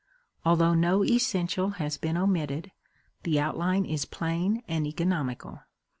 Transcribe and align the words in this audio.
Although 0.43 0.73
no 0.73 1.03
essential 1.03 1.69
has 1.77 1.97
been 1.99 2.17
omitted, 2.17 2.71
the 3.21 3.39
outline 3.39 3.85
is 3.85 4.05
plain 4.05 4.63
and 4.67 4.87
economical. 4.87 5.59